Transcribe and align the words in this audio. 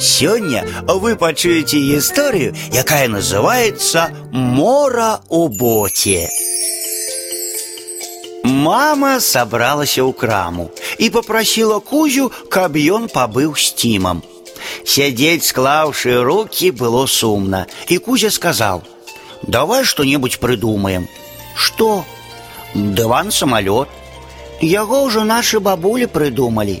Сёння 0.00 0.64
вы 0.88 1.14
пачуеце 1.16 1.76
гісторыю, 1.76 2.56
якая 2.72 3.06
называется 3.08 4.08
«Мора 4.32 5.20
у 5.28 5.48
боте». 5.48 6.28
Мама 8.42 9.20
собралася 9.20 10.00
ў 10.00 10.16
краму 10.16 10.70
і 10.98 11.10
попросила 11.10 11.80
Кузю, 11.80 12.32
каб 12.48 12.80
ён 12.80 13.12
пабыў 13.12 13.52
з 13.56 13.76
Тімам. 13.76 14.22
Сядзець, 14.84 15.44
склаўшы 15.44 16.24
руки, 16.24 16.70
было 16.70 17.04
сумно, 17.06 17.66
и 17.88 17.98
Кузя 17.98 18.30
сказал: « 18.30 19.42
Давай 19.42 19.84
что-нибудь 19.84 20.40
придумаем. 20.40 21.08
Что? 21.54 22.04
Дыван-самолет. 22.74 23.88
Яго 24.60 25.04
ўжо 25.04 25.24
нашы 25.24 25.60
бабулі 25.60 26.06
прыдумалі. 26.06 26.80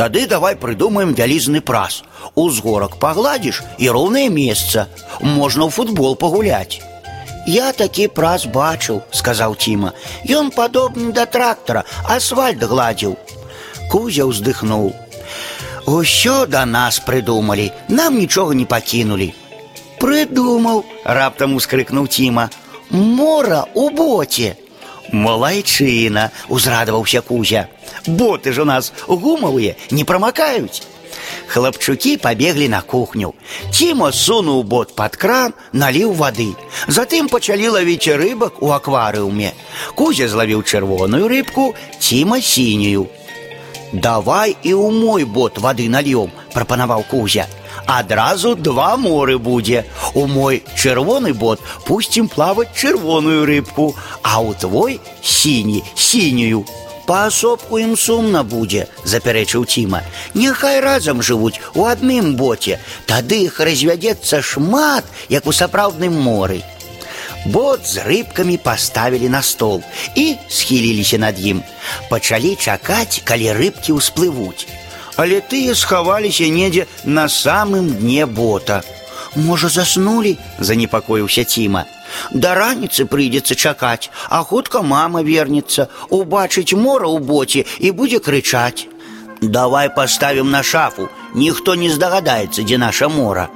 Тады 0.00 0.26
давай 0.26 0.56
прыдумаем 0.56 1.14
вялізны 1.14 1.60
праз. 1.60 2.02
Узгорак 2.34 2.98
пагладзіш 3.00 3.62
і 3.78 3.88
роўнае 3.88 4.28
месца. 4.28 4.88
Можна 5.20 5.66
ў 5.66 5.70
футбол 5.70 6.16
пагуляць. 6.20 6.82
Я 7.46 7.70
такі 7.72 8.08
праз 8.10 8.44
бачыў, 8.50 9.00
сказаў 9.14 9.54
Тіма. 9.54 9.94
Ён 10.26 10.50
падобны 10.50 11.12
да 11.14 11.26
трактара, 11.30 11.86
асфальт 12.04 12.60
гладзіў. 12.60 13.16
Кузя 13.88 14.26
ўздыхнуў. 14.26 14.90
Усё 15.86 16.46
да 16.50 16.66
нас 16.66 16.98
прыдумалі, 16.98 17.70
нам 17.88 18.18
нічога 18.18 18.58
не 18.58 18.66
пакінулі. 18.66 19.30
Прыдумаў, 20.02 20.82
раптам 21.04 21.54
ускрыкнуў 21.54 22.10
Тіма. 22.10 22.50
Мора 22.90 23.64
у 23.74 23.90
боце. 23.90 24.56
Малайчына, 25.12 26.30
узрадаваўся 26.48 27.22
Кузя. 27.22 27.68
Боты 28.06 28.52
ж 28.52 28.62
у 28.62 28.64
нас 28.64 28.92
гумавыя, 29.06 29.76
не 29.90 30.04
прамакаюць. 30.04 30.82
Хлапчукі 31.46 32.16
пабеглі 32.16 32.68
на 32.68 32.80
кухню. 32.82 33.34
Ціма 33.70 34.12
сунуў 34.12 34.62
бот 34.62 34.94
пад 34.96 35.16
кран, 35.16 35.54
наліў 35.72 36.12
вады. 36.12 36.54
Затым 36.88 37.28
пачалі 37.28 37.68
лавіць 37.78 38.08
рыбак 38.08 38.62
у 38.62 38.72
акварыуме. 38.74 39.52
Кузя 39.94 40.28
злавіў 40.28 40.62
чырвоную 40.62 41.28
рыбку, 41.28 41.74
Ціма 41.98 42.40
сінюю. 42.40 43.06
Давай 43.92 44.56
і 44.62 44.74
ў 44.74 44.90
мой 44.90 45.24
бот 45.24 45.58
вады 45.58 45.88
нальём, 45.88 46.30
прапанаваў 46.52 47.06
Кузя. 47.06 47.46
Адразу 47.90 48.54
два 48.54 48.96
моры 48.96 49.38
будзе. 49.38 49.84
У 50.14 50.26
мой 50.26 50.62
чырвоны 50.76 51.34
бот 51.34 51.60
пусцім 51.86 52.28
плаваць 52.28 52.74
чырвоную 52.74 53.46
рыбку, 53.46 53.94
а 54.22 54.42
ў 54.42 54.54
твой 54.58 55.00
сіні 55.22 55.84
сінюю. 55.94 56.64
Паасобку 57.06 57.78
ім 57.78 57.94
сумна 57.94 58.42
будзе, 58.42 58.88
запярэчыў 59.06 59.64
Ціма. 59.70 60.02
Няхай 60.34 60.80
разам 60.82 61.22
жывуць 61.22 61.62
у 61.78 61.86
адным 61.86 62.34
боце, 62.34 62.80
тады 63.06 63.46
іх 63.46 63.60
развядзецца 63.60 64.42
шмат, 64.42 65.06
як 65.30 65.46
у 65.46 65.54
сапраўдным 65.54 66.18
моры. 66.18 66.64
Бот 67.46 67.86
з 67.86 68.02
рыбкамі 68.02 68.58
паставілі 68.58 69.28
на 69.30 69.42
стол 69.42 69.82
і 70.18 70.34
схіліліся 70.50 71.18
над 71.22 71.38
ім. 71.38 71.62
Пачалі 72.10 72.56
чакаць, 72.58 73.22
калі 73.22 73.54
рыбкі 73.54 73.94
ўсплывуць. 73.94 74.66
Але 75.20 75.40
тыя 75.40 75.74
схаваліся 75.74 76.48
недзе 76.48 76.86
на 77.04 77.28
самым 77.28 77.90
дне 78.00 78.26
бота. 78.26 78.82
Можа, 79.36 79.68
заснулі, 79.68 80.36
занепакоіўся 80.58 81.44
Ціма. 81.44 81.84
Да 82.32 82.54
раніцы 82.54 83.04
прыйдзецца 83.04 83.54
чакаць, 83.54 84.10
а 84.30 84.42
хутка 84.42 84.82
мама 84.82 85.22
вернецца, 85.22 85.88
убачыць 86.08 86.72
мора 86.72 87.08
ў 87.12 87.18
боце 87.20 87.64
і 87.78 87.92
будзе 87.92 88.18
крычаць. 88.18 88.88
Давай 89.40 89.92
паставім 89.94 90.50
на 90.50 90.62
шафу, 90.62 91.08
ніхто 91.34 91.74
не 91.74 91.90
здагадаецца, 91.90 92.62
дзе 92.62 92.78
наша 92.78 93.08
мора. 93.08 93.48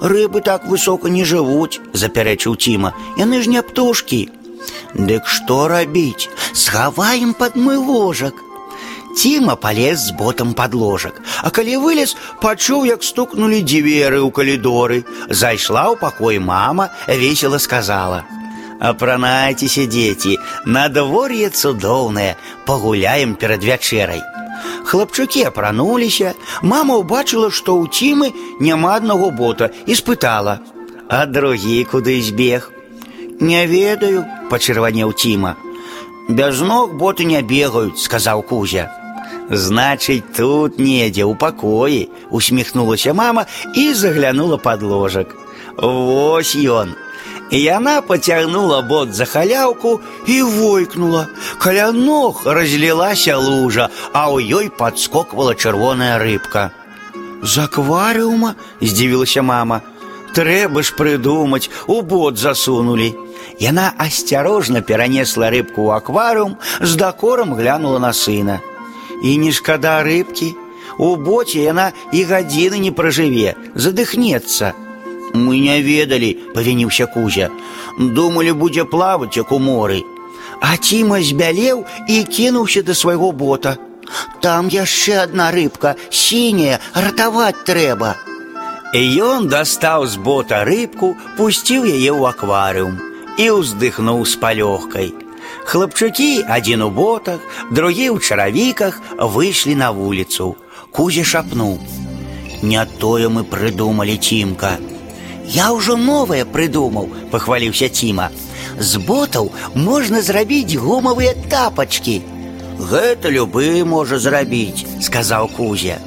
Рыбы 0.00 0.40
так 0.40 0.66
высока 0.68 1.08
не 1.08 1.24
жывуць, 1.24 1.80
запярэчыў 1.92 2.56
Ціма. 2.56 2.92
Яны 3.16 3.40
ж 3.42 3.48
не 3.48 3.62
птушкі. 3.62 4.28
Дык 4.94 5.26
што 5.26 5.68
рабіць? 5.68 6.28
Схаваем 6.52 7.32
пад 7.34 7.56
мой 7.56 7.76
ложак. 7.76 8.34
Ціма 9.18 9.54
полез 9.56 10.06
з 10.06 10.10
ботам 10.10 10.54
пад 10.54 10.74
ложак, 10.74 11.20
а 11.42 11.50
калі 11.50 11.76
вылез, 11.78 12.16
пачуў, 12.42 12.84
як 12.86 13.06
стукнулі 13.06 13.62
дзверы 13.62 14.18
ў 14.18 14.30
калідоры. 14.34 15.04
Зайшла 15.30 15.94
ў 15.94 15.96
пакой 15.96 16.38
мама, 16.38 16.90
весела 17.06 17.58
сказала: « 17.58 18.80
Апранайцеся, 18.80 19.86
дзеці, 19.86 20.38
надвор'е 20.66 21.50
цудоўнае, 21.50 22.36
пагуляем 22.66 23.34
перад 23.38 23.62
вячэрай. 23.62 24.22
Хлапчукі 24.84 25.46
апрануліся, 25.48 26.34
мама 26.62 26.98
ўбачыла, 26.98 27.54
што 27.54 27.78
ў 27.78 27.86
цімы 27.88 28.34
няма 28.60 28.98
аднаго 28.98 29.30
бота 29.30 29.70
і 29.86 29.94
спытала: « 29.94 31.08
А 31.08 31.26
другі 31.26 31.84
куды 31.84 32.20
збег? 32.20 32.72
Не 33.40 33.66
ведаю, 33.66 34.26
пачырванеў 34.50 35.12
Ціма. 35.12 35.56
Без 36.28 36.60
ног 36.60 36.94
боты 36.96 37.24
не 37.24 37.42
бегаюць, 37.42 38.00
сказаў 38.00 38.42
Кузя. 38.42 38.97
Значыць, 39.50 40.24
тут 40.36 40.78
недзе 40.78 41.24
ў 41.24 41.36
пакоі, 41.36 42.08
усміхнулася 42.30 43.12
мама 43.12 43.46
і 43.74 43.94
заглянула 43.94 44.56
под 44.56 44.82
ложак. 44.82 45.36
Вось 45.76 46.54
ён, 46.56 46.94
і 47.50 47.60
яна 47.60 48.00
пацягнула 48.00 48.80
бот 48.82 49.14
за 49.14 49.24
халяўку 49.24 50.00
і 50.26 50.42
войкнула. 50.42 51.26
Каля 51.58 51.92
ног 51.92 52.42
разлілася 52.46 53.36
лужа, 53.36 53.90
а 54.12 54.30
ў 54.32 54.48
ёй 54.48 54.70
падскоквала 54.70 55.54
чырвоная 55.54 56.18
рыбка. 56.18 56.70
З 57.42 57.68
акварыума 57.68 58.54
здзівілася 58.80 59.42
мама. 59.42 59.82
Трэба 60.34 60.82
ж 60.82 60.96
прыдумаць, 60.98 61.70
у 61.86 62.02
бот 62.02 62.38
засунулі. 62.38 63.14
Яна 63.60 63.92
асцярожна 63.98 64.80
перанесла 64.82 65.50
рыбку 65.52 65.86
ў 65.86 66.00
акварыум, 66.00 66.56
з 66.80 66.96
дакорам 66.96 67.54
глянула 67.54 68.00
на 68.02 68.12
сына. 68.12 68.58
І 69.22 69.38
не 69.38 69.52
шкада 69.52 70.02
рыбкі. 70.02 70.54
У 70.98 71.16
боце 71.16 71.64
яна 71.64 71.90
і 72.12 72.22
гадзіны 72.24 72.78
не 72.78 72.92
пражыве, 72.94 73.54
задыхнецца. 73.74 74.74
Мы 75.34 75.58
не 75.58 75.82
ведалі, 75.82 76.30
павініўся 76.54 77.06
кузя. 77.06 77.50
Думалі, 77.98 78.52
будзе 78.52 78.84
плаваць, 78.84 79.36
як 79.36 79.50
у 79.50 79.58
моры. 79.58 80.04
А 80.60 80.76
Ціма 80.76 81.18
збялеў 81.20 81.84
і 82.08 82.22
кінуўся 82.24 82.82
да 82.82 82.94
свайго 82.94 83.32
бота. 83.32 83.76
Там 84.40 84.68
яшчэ 84.68 85.24
адна 85.24 85.50
рыбка, 85.50 85.96
сіняя, 86.10 86.78
ратаваць 86.94 87.66
трэба. 87.66 88.14
І 88.94 89.02
ён 89.26 89.48
дастаў 89.50 90.06
з 90.06 90.16
бота 90.22 90.62
рыбку, 90.62 91.16
пусціў 91.36 91.82
яе 91.82 92.14
ў 92.14 92.30
акварыум 92.30 92.94
і 93.42 93.50
ўздыхнуў 93.58 94.22
з 94.22 94.38
палёгкай. 94.38 95.10
Хлапчукі, 95.64 96.44
адзін 96.48 96.82
у 96.82 96.90
ботах, 96.90 97.40
другі 97.70 98.10
ў 98.14 98.20
чаравіках 98.20 99.00
выйшлі 99.18 99.74
на 99.74 99.90
вуліцу. 99.90 100.56
Кузя 100.90 101.24
шапнуў: « 101.24 102.62
Не 102.62 102.84
тое 103.00 103.28
мы 103.28 103.44
прыдумалі 103.44 104.16
цімка. 104.16 104.78
Я 105.44 105.72
ўжо 105.76 105.96
новае 105.96 106.44
прыдумаў, 106.44 107.10
пахваліўся 107.30 107.88
Ціма. 107.88 108.30
З 108.78 108.96
ботаў 108.96 109.52
можна 109.74 110.22
зрабіць 110.22 110.78
гумавыя 110.80 111.34
тапачкі. 111.50 112.22
Гэта 112.78 113.28
любы 113.30 113.84
можа 113.84 114.18
зрабіць, 114.18 114.86
сказаў 115.00 115.48
Кузя. 115.56 115.98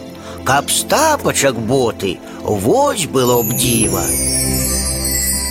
Каб 0.44 0.72
з 0.72 0.84
тапачак 0.90 1.60
боты, 1.60 2.18
вось 2.44 3.06
было 3.06 3.44
б 3.44 3.54
дзіва. 3.54 4.04